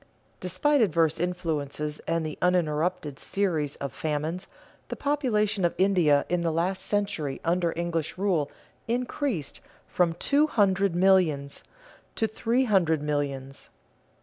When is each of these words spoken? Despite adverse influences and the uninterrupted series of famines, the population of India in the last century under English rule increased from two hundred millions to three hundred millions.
Despite 0.39 0.81
adverse 0.81 1.19
influences 1.19 1.99
and 2.07 2.25
the 2.25 2.35
uninterrupted 2.41 3.19
series 3.19 3.75
of 3.75 3.93
famines, 3.93 4.47
the 4.89 4.95
population 4.95 5.63
of 5.63 5.75
India 5.77 6.25
in 6.27 6.41
the 6.41 6.51
last 6.51 6.81
century 6.83 7.39
under 7.45 7.71
English 7.75 8.17
rule 8.17 8.49
increased 8.87 9.61
from 9.87 10.13
two 10.13 10.47
hundred 10.47 10.95
millions 10.95 11.63
to 12.15 12.25
three 12.25 12.63
hundred 12.63 13.03
millions. 13.03 13.69